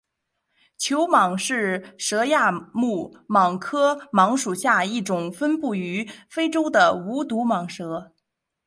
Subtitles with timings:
[0.79, 8.11] 球蟒是蛇亚目蟒科蟒属下一种分布于非洲的无毒蟒蛇。